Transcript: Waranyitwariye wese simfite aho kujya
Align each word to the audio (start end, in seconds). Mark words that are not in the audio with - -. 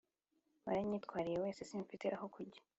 Waranyitwariye 0.65 1.37
wese 1.43 1.61
simfite 1.69 2.05
aho 2.15 2.25
kujya 2.35 2.61